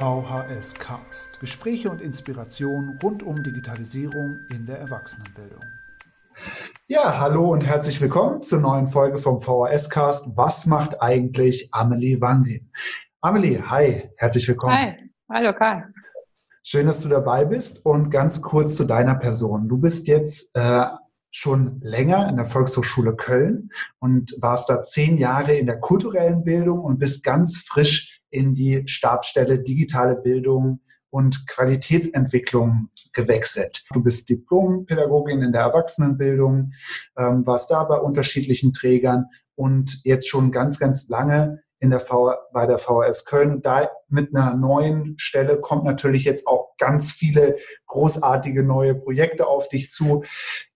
[0.00, 1.40] VHS Cast.
[1.40, 5.62] Gespräche und Inspiration rund um Digitalisierung in der Erwachsenenbildung.
[6.88, 10.38] Ja, hallo und herzlich willkommen zur neuen Folge vom VHS Cast.
[10.38, 12.72] Was macht eigentlich Amelie Wangin?
[13.20, 14.74] Amelie, hi, herzlich willkommen.
[14.74, 15.92] Hi, hallo Karl.
[16.62, 19.68] Schön, dass du dabei bist und ganz kurz zu deiner Person.
[19.68, 20.86] Du bist jetzt äh,
[21.30, 26.80] schon länger in der Volkshochschule Köln und warst da zehn Jahre in der kulturellen Bildung
[26.80, 30.80] und bist ganz frisch in die Stabsstelle digitale Bildung
[31.10, 33.84] und Qualitätsentwicklung gewechselt.
[33.92, 36.72] Du bist Diplompädagogin in der Erwachsenenbildung,
[37.18, 42.34] ähm, warst da bei unterschiedlichen Trägern und jetzt schon ganz, ganz lange in der v
[42.52, 43.62] bei der VHS Köln.
[43.62, 47.56] Da mit einer neuen Stelle kommt natürlich jetzt auch ganz viele
[47.86, 50.22] großartige neue Projekte auf dich zu.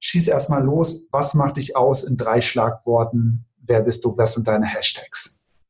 [0.01, 1.07] Schieß erstmal los.
[1.11, 3.47] Was macht dich aus in drei Schlagworten?
[3.59, 4.17] Wer bist du?
[4.17, 5.14] Was sind deine Hashtags?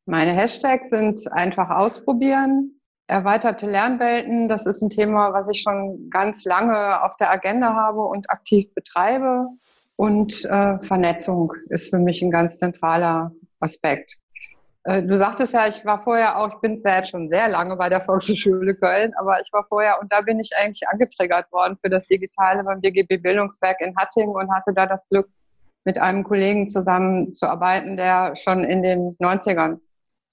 [0.05, 4.47] Meine Hashtags sind einfach ausprobieren, erweiterte Lernwelten.
[4.47, 8.71] Das ist ein Thema, was ich schon ganz lange auf der Agenda habe und aktiv
[8.75, 9.47] betreibe.
[9.95, 14.17] Und äh, Vernetzung ist für mich ein ganz zentraler Aspekt.
[14.83, 17.75] Äh, du sagtest ja, ich war vorher auch, ich bin zwar jetzt schon sehr lange
[17.75, 21.77] bei der Volkshochschule Köln, aber ich war vorher und da bin ich eigentlich angetriggert worden
[21.81, 25.29] für das Digitale beim DGB Bildungswerk in Hattingen und hatte da das Glück,
[25.85, 29.79] mit einem Kollegen zusammenzuarbeiten, der schon in den 90ern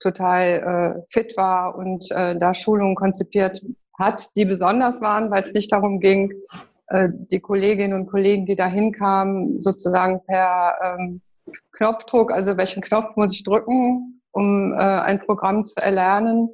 [0.02, 3.62] total äh, fit war und äh, da Schulungen konzipiert
[3.98, 6.32] hat, die besonders waren, weil es nicht darum ging,
[6.88, 11.20] äh, die Kolleginnen und Kollegen, die da hinkamen, sozusagen per ähm,
[11.72, 16.48] Knopfdruck, also welchen Knopf muss ich drücken, um äh, ein Programm zu erlernen,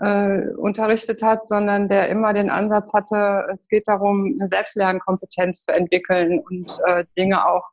[0.00, 5.74] äh, unterrichtet hat, sondern der immer den Ansatz hatte, es geht darum, eine Selbstlernkompetenz zu
[5.74, 7.64] entwickeln und äh, Dinge auch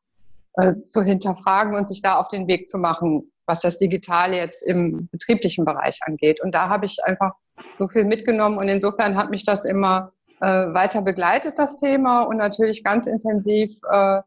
[0.53, 4.62] äh, zu hinterfragen und sich da auf den Weg zu machen, was das Digitale jetzt
[4.62, 6.42] im betrieblichen Bereich angeht.
[6.42, 7.34] Und da habe ich einfach
[7.73, 12.38] so viel mitgenommen und insofern hat mich das immer äh, weiter begleitet, das Thema und
[12.38, 13.80] natürlich ganz intensiv.
[13.89, 14.22] Äh,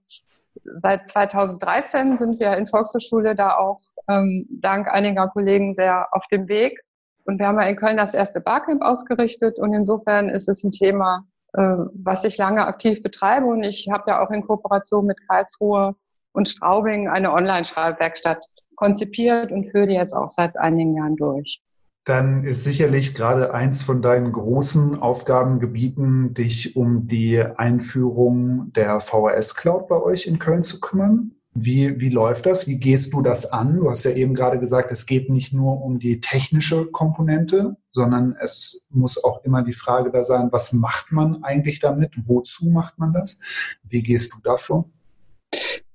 [0.65, 6.49] seit 2013 sind wir in Volkshochschule da auch ähm, dank einiger Kollegen sehr auf dem
[6.49, 6.81] Weg.
[7.25, 10.73] Und wir haben ja in Köln das erste Barcamp ausgerichtet und insofern ist es ein
[10.73, 13.47] Thema, äh, was ich lange aktiv betreibe.
[13.47, 15.95] Und ich habe ja auch in Kooperation mit Karlsruhe
[16.33, 18.45] und Straubing eine Online-Schreibwerkstatt
[18.81, 21.61] konzipiert und führe jetzt auch seit einigen Jahren durch.
[22.05, 29.55] Dann ist sicherlich gerade eins von deinen großen Aufgabengebieten, dich um die Einführung der VHS
[29.55, 31.33] Cloud bei euch in Köln zu kümmern.
[31.53, 32.67] Wie, wie läuft das?
[32.67, 33.77] Wie gehst du das an?
[33.77, 38.35] Du hast ja eben gerade gesagt, es geht nicht nur um die technische Komponente, sondern
[38.41, 42.13] es muss auch immer die Frage da sein, was macht man eigentlich damit?
[42.17, 43.41] Wozu macht man das?
[43.83, 44.89] Wie gehst du davor?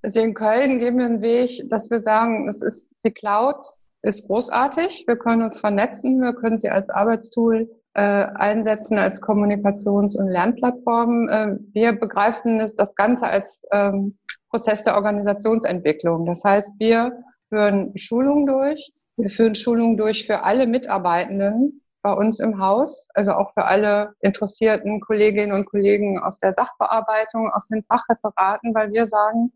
[0.06, 3.56] Also in Köln gehen wir einen Weg, dass wir sagen, es ist die Cloud
[4.04, 5.06] ist großartig.
[5.08, 11.28] Wir können uns vernetzen, wir können sie als Arbeitstool äh, einsetzen, als Kommunikations- und Lernplattform.
[11.28, 14.16] Äh, wir begreifen das Ganze als ähm,
[14.52, 16.28] Prozess der Organisationsentwicklung.
[16.28, 18.92] Das heißt, wir führen Schulungen durch.
[19.18, 24.14] Wir führen Schulungen durch für alle Mitarbeitenden bei uns im Haus, also auch für alle
[24.22, 29.52] interessierten Kolleginnen und Kollegen aus der Sachbearbeitung, aus den Fachreferaten, weil wir sagen,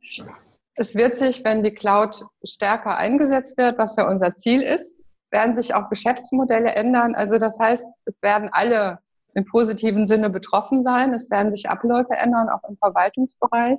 [0.74, 4.98] es wird sich, wenn die Cloud stärker eingesetzt wird, was ja unser Ziel ist,
[5.30, 7.14] werden sich auch Geschäftsmodelle ändern.
[7.14, 8.98] Also das heißt, es werden alle
[9.36, 11.14] im positiven Sinne betroffen sein.
[11.14, 13.78] Es werden sich Abläufe ändern, auch im Verwaltungsbereich.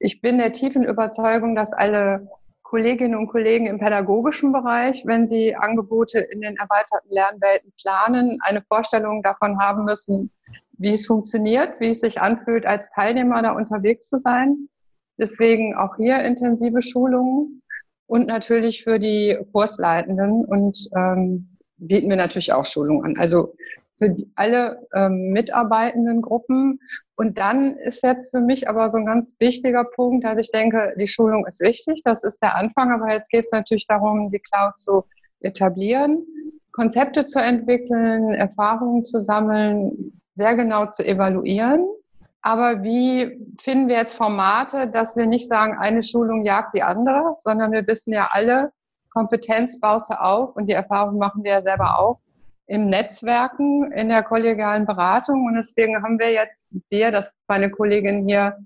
[0.00, 2.28] Ich bin der tiefen Überzeugung, dass alle
[2.72, 8.62] Kolleginnen und Kollegen im pädagogischen Bereich, wenn sie Angebote in den erweiterten Lernwelten planen, eine
[8.62, 10.30] Vorstellung davon haben müssen,
[10.78, 14.70] wie es funktioniert, wie es sich anfühlt, als Teilnehmer da unterwegs zu sein.
[15.18, 17.60] Deswegen auch hier intensive Schulungen
[18.06, 23.16] und natürlich für die Kursleitenden und ähm, bieten wir natürlich auch Schulungen an.
[23.18, 23.54] Also
[24.02, 26.80] für alle ähm, mitarbeitenden Gruppen.
[27.16, 30.94] Und dann ist jetzt für mich aber so ein ganz wichtiger Punkt, dass ich denke,
[30.98, 34.40] die Schulung ist wichtig, das ist der Anfang, aber jetzt geht es natürlich darum, die
[34.40, 35.04] Cloud zu
[35.40, 36.24] etablieren,
[36.72, 41.86] Konzepte zu entwickeln, Erfahrungen zu sammeln, sehr genau zu evaluieren.
[42.40, 47.34] Aber wie finden wir jetzt Formate, dass wir nicht sagen, eine Schulung jagt die andere,
[47.38, 48.72] sondern wir wissen ja alle,
[49.10, 52.21] Kompetenz baust du auf und die Erfahrung machen wir ja selber auch
[52.66, 55.46] im Netzwerken, in der kollegialen Beratung.
[55.46, 58.56] Und deswegen haben wir jetzt, wir, das ist meine Kollegin hier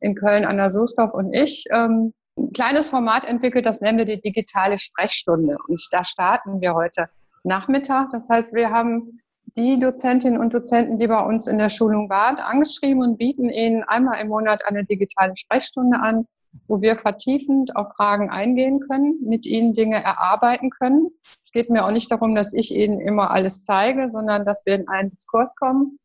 [0.00, 4.20] in Köln, Anna Soesdorf und ich, ähm, ein kleines Format entwickelt, das nennen wir die
[4.20, 5.56] digitale Sprechstunde.
[5.68, 7.08] Und da starten wir heute
[7.44, 8.10] Nachmittag.
[8.10, 9.20] Das heißt, wir haben
[9.56, 13.84] die Dozentinnen und Dozenten, die bei uns in der Schulung waren, angeschrieben und bieten ihnen
[13.84, 16.26] einmal im Monat eine digitale Sprechstunde an,
[16.66, 21.08] wo wir vertiefend auf Fragen eingehen können, mit ihnen Dinge erarbeiten können.
[21.42, 24.74] Es geht mir auch nicht darum, dass ich ihnen immer alles zeige, sondern dass wir
[24.74, 25.98] in einen Diskurs kommen.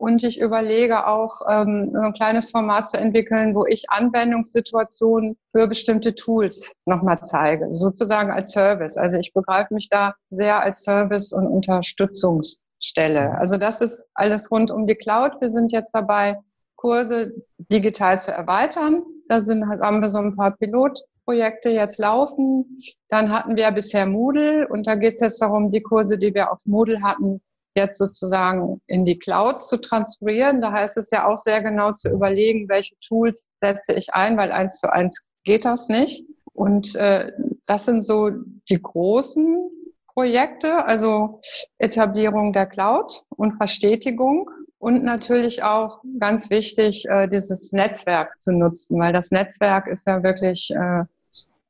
[0.00, 5.66] Und ich überlege auch, ähm, so ein kleines Format zu entwickeln, wo ich Anwendungssituationen für
[5.66, 8.96] bestimmte Tools nochmal zeige, sozusagen als Service.
[8.96, 13.36] Also ich begreife mich da sehr als Service- und Unterstützungsstelle.
[13.38, 15.32] Also das ist alles rund um die Cloud.
[15.40, 16.38] Wir sind jetzt dabei,
[16.76, 19.02] Kurse digital zu erweitern.
[19.28, 22.80] Da sind, haben wir so ein paar Pilotprojekte jetzt laufen.
[23.08, 26.50] Dann hatten wir bisher Moodle und da geht es jetzt darum, die Kurse, die wir
[26.50, 27.40] auf Moodle hatten,
[27.76, 30.60] jetzt sozusagen in die Clouds zu transferieren.
[30.60, 34.50] Da heißt es ja auch sehr genau zu überlegen, welche Tools setze ich ein, weil
[34.50, 36.24] eins zu eins geht das nicht.
[36.52, 37.30] Und äh,
[37.66, 38.30] das sind so
[38.68, 39.70] die großen
[40.12, 41.40] Projekte, also
[41.78, 44.50] Etablierung der Cloud und Verstetigung
[44.88, 50.22] und natürlich auch ganz wichtig, äh, dieses Netzwerk zu nutzen, weil das Netzwerk ist ja
[50.22, 51.04] wirklich äh,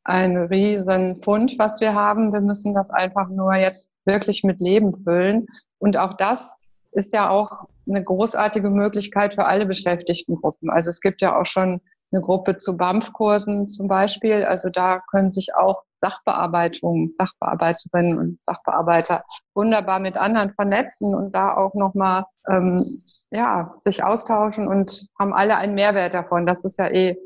[0.05, 2.33] ein Riesenfund, was wir haben.
[2.33, 5.49] Wir müssen das einfach nur jetzt wirklich mit Leben füllen.
[5.79, 6.59] Und auch das
[6.93, 10.71] ist ja auch eine großartige Möglichkeit für alle beschäftigten Gruppen.
[10.71, 11.81] Also es gibt ja auch schon
[12.13, 14.45] eine Gruppe zu BAMF-Kursen zum Beispiel.
[14.45, 19.25] Also da können sich auch Sachbearbeitungen, Sachbearbeiterinnen und Sachbearbeiter
[19.55, 25.57] wunderbar mit anderen vernetzen und da auch nochmal ähm, ja, sich austauschen und haben alle
[25.57, 26.47] einen Mehrwert davon.
[26.47, 27.17] Das ist ja eh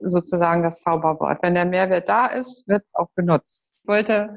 [0.00, 1.38] sozusagen das Zauberwort.
[1.42, 3.70] Wenn der Mehrwert da ist, wird es auch genutzt.
[3.82, 4.36] Ich wollte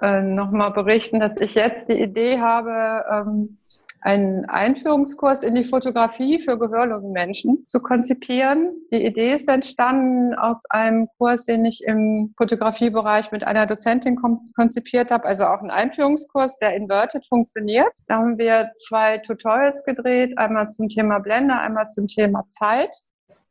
[0.00, 3.58] äh, nochmal berichten, dass ich jetzt die Idee habe, ähm,
[4.02, 8.72] einen Einführungskurs in die Fotografie für gehörlose Menschen zu konzipieren.
[8.92, 14.16] Die Idee ist entstanden aus einem Kurs, den ich im Fotografiebereich mit einer Dozentin
[14.56, 17.92] konzipiert habe, also auch ein Einführungskurs, der inverted funktioniert.
[18.06, 22.94] Da haben wir zwei Tutorials gedreht, einmal zum Thema Blende, einmal zum Thema Zeit.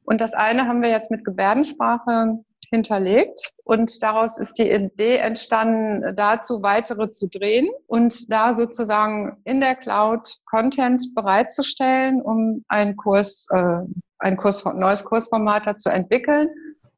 [0.03, 2.39] Und das eine haben wir jetzt mit Gebärdensprache
[2.71, 3.51] hinterlegt.
[3.63, 9.75] Und daraus ist die Idee entstanden, dazu weitere zu drehen und da sozusagen in der
[9.75, 13.79] Cloud Content bereitzustellen, um einen Kurs, äh,
[14.19, 16.49] ein Kurs, neues Kursformat zu entwickeln.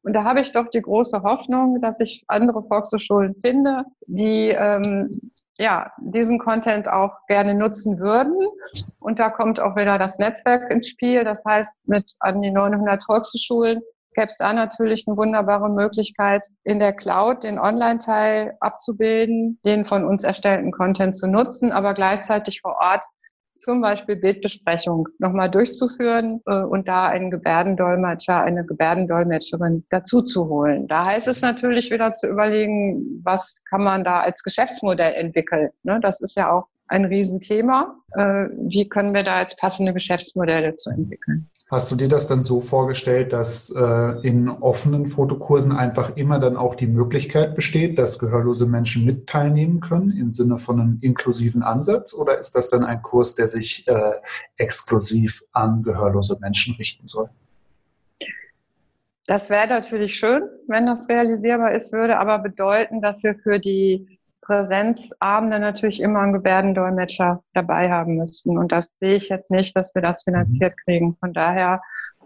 [0.03, 5.11] Und da habe ich doch die große Hoffnung, dass ich andere Volkshochschulen finde, die ähm,
[5.59, 8.35] ja, diesen Content auch gerne nutzen würden.
[8.99, 11.23] Und da kommt auch wieder das Netzwerk ins Spiel.
[11.23, 13.81] Das heißt, mit an die 900 Volkshochschulen
[14.13, 20.05] gäbe es da natürlich eine wunderbare Möglichkeit, in der Cloud den Online-Teil abzubilden, den von
[20.05, 23.01] uns erstellten Content zu nutzen, aber gleichzeitig vor Ort
[23.61, 30.87] zum Beispiel Bildbesprechung nochmal durchzuführen äh, und da einen Gebärdendolmetscher, eine Gebärdendolmetscherin dazu zu holen.
[30.87, 35.69] Da heißt es natürlich wieder zu überlegen, was kann man da als Geschäftsmodell entwickeln.
[35.83, 35.99] Ne?
[36.01, 37.95] Das ist ja auch ein Riesenthema.
[38.13, 41.49] Äh, wie können wir da jetzt passende Geschäftsmodelle zu entwickeln?
[41.69, 46.57] Hast du dir das dann so vorgestellt, dass äh, in offenen Fotokursen einfach immer dann
[46.57, 51.63] auch die Möglichkeit besteht, dass gehörlose Menschen mit teilnehmen können im Sinne von einem inklusiven
[51.63, 52.13] Ansatz?
[52.13, 54.13] Oder ist das dann ein Kurs, der sich äh,
[54.57, 57.29] exklusiv an gehörlose Menschen richten soll?
[59.27, 64.19] Das wäre natürlich schön, wenn das realisierbar ist, würde aber bedeuten, dass wir für die
[64.41, 68.57] Präsenzabende natürlich immer einen Gebärdendolmetscher dabei haben müssten.
[68.57, 70.83] Und das sehe ich jetzt nicht, dass wir das finanziert mhm.
[70.83, 71.17] kriegen.
[71.19, 71.81] Von daher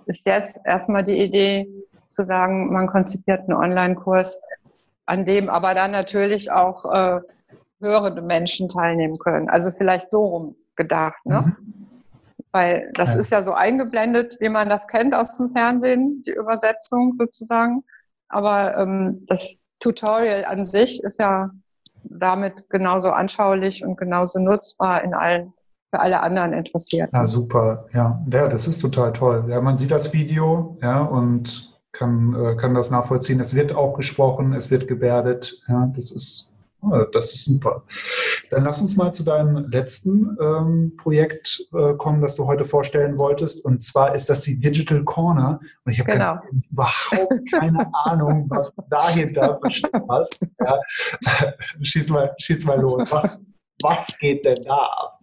[0.06, 1.68] ist jetzt erstmal die Idee
[2.08, 4.40] zu sagen, man konzipiert einen Online-Kurs,
[5.06, 7.20] an dem aber dann natürlich auch äh,
[7.82, 9.50] hörende Menschen teilnehmen können.
[9.50, 11.26] Also vielleicht so rum gedacht.
[11.26, 11.42] Ne?
[11.42, 11.88] Mhm.
[12.52, 13.20] Weil das ja.
[13.20, 17.84] ist ja so eingeblendet, wie man das kennt aus dem Fernsehen, die Übersetzung sozusagen.
[18.30, 21.52] Aber ähm, das Tutorial an sich ist ja
[22.10, 25.54] damit genauso anschaulich und genauso nutzbar in allen
[25.94, 27.10] für alle anderen interessiert.
[27.14, 27.86] Ja, super.
[27.94, 29.46] Ja, ja, das ist total toll.
[29.48, 33.40] Ja, man sieht das Video, ja, und kann, äh, kann das nachvollziehen.
[33.40, 35.62] Es wird auch gesprochen, es wird gebärdet.
[35.68, 36.55] Ja, das ist
[37.12, 37.84] das ist super.
[38.52, 43.18] Dann lass uns mal zu deinem letzten ähm, Projekt äh, kommen, das du heute vorstellen
[43.18, 43.64] wolltest.
[43.66, 45.60] Und zwar ist das die Digital Corner.
[45.84, 46.38] Und ich habe genau.
[46.72, 50.48] überhaupt keine Ahnung, was dahinter verstehst.
[50.60, 50.80] Ja.
[51.82, 53.12] Schieß, mal, schieß mal los.
[53.12, 53.42] Was,
[53.82, 55.20] was geht denn da ab?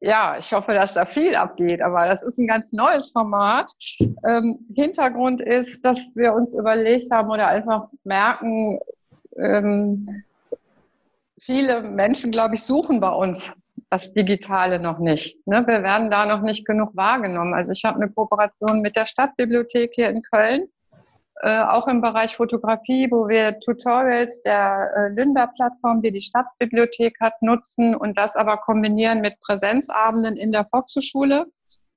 [0.00, 3.72] Ja, ich hoffe, dass da viel abgeht, aber das ist ein ganz neues Format.
[4.00, 8.78] Ähm, Hintergrund ist, dass wir uns überlegt haben oder einfach merken,
[9.36, 10.04] ähm,
[11.40, 13.52] viele Menschen, glaube ich, suchen bei uns
[13.90, 15.46] das Digitale noch nicht.
[15.46, 15.64] Ne?
[15.66, 17.54] Wir werden da noch nicht genug wahrgenommen.
[17.54, 20.68] Also ich habe eine Kooperation mit der Stadtbibliothek hier in Köln,
[21.40, 27.40] äh, auch im Bereich Fotografie, wo wir Tutorials der äh, Lynda-Plattform, die die Stadtbibliothek hat,
[27.40, 31.46] nutzen und das aber kombinieren mit Präsenzabenden in der Volkshochschule.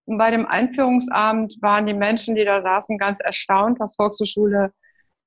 [0.05, 4.71] Und bei dem Einführungsabend waren die Menschen, die da saßen, ganz erstaunt, was Volkshochschule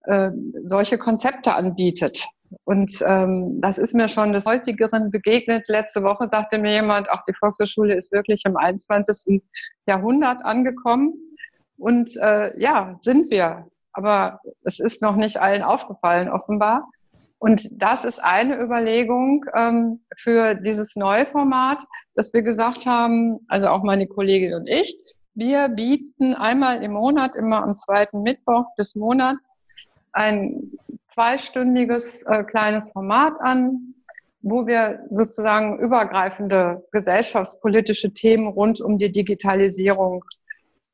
[0.04, 0.30] äh,
[0.64, 2.26] solche Konzepte anbietet.
[2.64, 5.64] Und ähm, das ist mir schon des häufigeren begegnet.
[5.68, 9.42] Letzte Woche sagte mir jemand, auch die Volkshochschule ist wirklich im 21.
[9.87, 11.14] Jahrhundert angekommen.
[11.76, 13.66] Und äh, ja, sind wir.
[13.92, 16.88] Aber es ist noch nicht allen aufgefallen, offenbar.
[17.38, 21.84] Und das ist eine Überlegung ähm, für dieses neue Format,
[22.14, 24.96] dass wir gesagt haben, also auch meine Kollegin und ich,
[25.34, 29.58] wir bieten einmal im Monat, immer am zweiten Mittwoch des Monats,
[30.12, 30.70] ein
[31.14, 33.94] zweistündiges äh, kleines Format an,
[34.42, 40.25] wo wir sozusagen übergreifende gesellschaftspolitische Themen rund um die Digitalisierung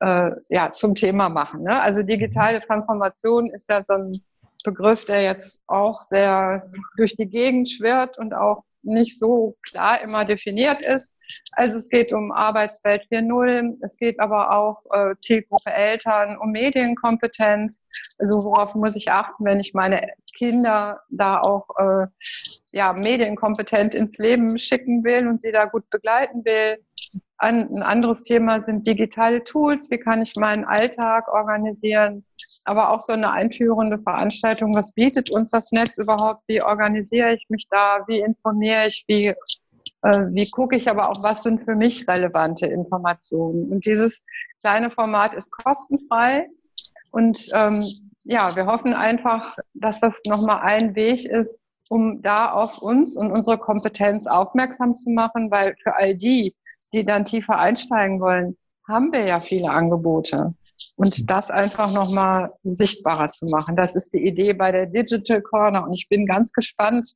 [0.00, 1.62] äh, ja, zum Thema machen.
[1.62, 1.80] Ne?
[1.80, 4.22] Also digitale Transformation ist ja so ein
[4.62, 10.24] Begriff, der jetzt auch sehr durch die Gegend schwirrt und auch nicht so klar immer
[10.24, 11.14] definiert ist.
[11.52, 17.84] Also es geht um Arbeitswelt 4.0, es geht aber auch äh, Zielgruppe Eltern, um Medienkompetenz.
[18.18, 20.00] Also worauf muss ich achten, wenn ich meine
[20.36, 22.06] Kinder da auch äh,
[22.72, 26.78] ja, medienkompetent ins Leben schicken will und sie da gut begleiten will.
[27.40, 29.90] Ein anderes Thema sind digitale Tools.
[29.90, 32.22] Wie kann ich meinen Alltag organisieren?
[32.66, 34.74] Aber auch so eine einführende Veranstaltung.
[34.74, 36.42] Was bietet uns das Netz überhaupt?
[36.48, 38.04] Wie organisiere ich mich da?
[38.06, 39.04] Wie informiere ich?
[39.08, 39.34] Wie, äh,
[40.32, 43.72] wie gucke ich aber auch, was sind für mich relevante Informationen?
[43.72, 44.22] Und dieses
[44.60, 46.46] kleine Format ist kostenfrei.
[47.10, 47.82] Und ähm,
[48.24, 53.32] ja, wir hoffen einfach, dass das nochmal ein Weg ist, um da auf uns und
[53.32, 56.54] unsere Kompetenz aufmerksam zu machen, weil für all die,
[56.92, 58.56] die dann tiefer einsteigen wollen,
[58.88, 60.54] haben wir ja viele Angebote.
[60.96, 63.76] Und das einfach nochmal sichtbarer zu machen.
[63.76, 65.84] Das ist die Idee bei der Digital Corner.
[65.84, 67.14] Und ich bin ganz gespannt,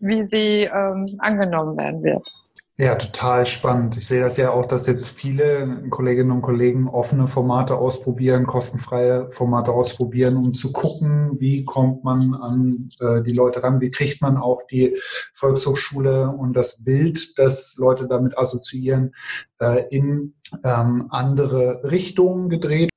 [0.00, 2.28] wie sie ähm, angenommen werden wird.
[2.76, 3.96] Ja, total spannend.
[3.96, 9.30] Ich sehe das ja auch, dass jetzt viele Kolleginnen und Kollegen offene Formate ausprobieren, kostenfreie
[9.30, 14.22] Formate ausprobieren, um zu gucken, wie kommt man an äh, die Leute ran, wie kriegt
[14.22, 14.96] man auch die
[15.34, 19.14] Volkshochschule und das Bild, das Leute damit assoziieren,
[19.60, 22.90] äh, in ähm, andere Richtungen gedreht.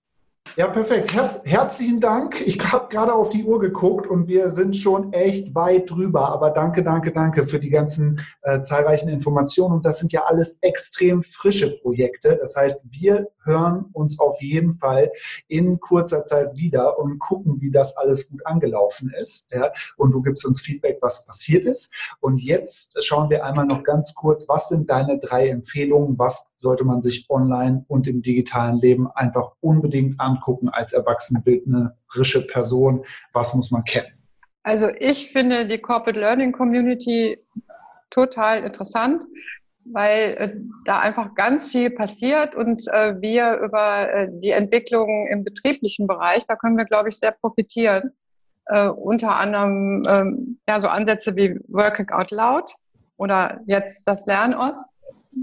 [0.58, 1.14] Ja, perfekt.
[1.14, 2.42] Herz, herzlichen Dank.
[2.48, 6.30] Ich habe gerade auf die Uhr geguckt und wir sind schon echt weit drüber.
[6.30, 9.76] Aber danke, danke, danke für die ganzen äh, zahlreichen Informationen.
[9.76, 12.38] Und das sind ja alles extrem frische Projekte.
[12.42, 15.12] Das heißt, wir hören uns auf jeden Fall
[15.48, 19.52] in kurzer Zeit wieder und gucken, wie das alles gut angelaufen ist.
[19.52, 19.72] Ja?
[19.98, 21.92] Und du gibst uns Feedback, was passiert ist.
[22.20, 26.20] Und jetzt schauen wir einmal noch ganz kurz, was sind deine drei Empfehlungen?
[26.20, 30.68] Was sollte man sich online und im digitalen Leben einfach unbedingt angucken?
[30.78, 33.06] als erwachsenenbildnerische Person?
[33.34, 34.14] Was muss man kennen?
[34.64, 37.38] Also ich finde die Corporate Learning Community
[38.10, 39.24] total interessant,
[39.94, 40.54] weil äh,
[40.86, 46.46] da einfach ganz viel passiert und äh, wir über äh, die Entwicklung im betrieblichen Bereich,
[46.46, 48.12] da können wir, glaube ich, sehr profitieren.
[48.66, 52.74] Äh, unter anderem ähm, ja so Ansätze wie Working Out Loud
[53.18, 54.86] oder jetzt das Lernos.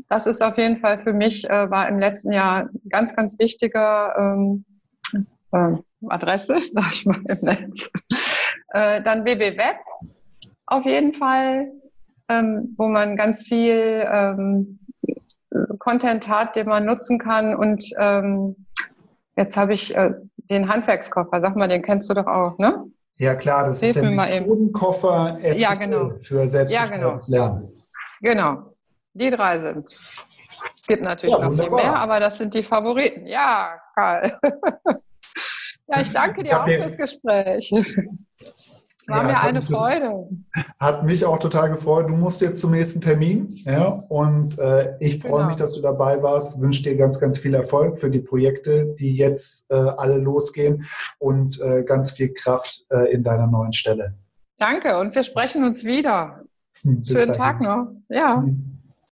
[0.09, 4.15] Das ist auf jeden Fall für mich, äh, war im letzten Jahr ganz, ganz wichtiger
[4.19, 4.65] ähm,
[5.53, 5.77] äh,
[6.09, 7.91] Adresse, sag ich mal im Netz.
[8.73, 9.77] Äh, dann WB Web
[10.67, 11.71] auf jeden Fall,
[12.29, 14.79] ähm, wo man ganz viel ähm,
[15.79, 17.55] Content hat, den man nutzen kann.
[17.55, 18.57] Und ähm,
[19.37, 20.13] jetzt habe ich äh,
[20.51, 22.85] den Handwerkskoffer, sag mal, den kennst du doch auch, ne?
[23.17, 26.15] Ja klar, das Hilf ist der Methodenkoffer ja, genau.
[26.21, 27.45] für selbstgesteuertes ja, genau.
[27.45, 27.69] Lernen.
[28.21, 28.75] Genau,
[29.13, 29.89] die drei sind.
[29.89, 33.27] Es gibt natürlich ja, noch viel mehr, aber das sind die Favoriten.
[33.27, 34.37] Ja, Karl.
[35.87, 37.73] Ja, ich danke dir auch fürs Gespräch.
[39.07, 40.29] Es war ja, mir eine Freude.
[40.79, 42.09] Hat mich auch total gefreut.
[42.09, 43.49] Du musst jetzt zum nächsten Termin.
[43.65, 45.47] Ja, und äh, ich freue genau.
[45.49, 46.59] mich, dass du dabei warst.
[46.59, 50.87] Wünsche dir ganz, ganz viel Erfolg für die Projekte, die jetzt äh, alle losgehen
[51.19, 54.15] und äh, ganz viel Kraft äh, in deiner neuen Stelle.
[54.59, 56.41] Danke und wir sprechen uns wieder.
[56.81, 57.33] Hm, bis Schönen dahin.
[57.35, 57.89] Tag noch.
[58.09, 58.37] Ja.
[58.37, 58.57] Hm.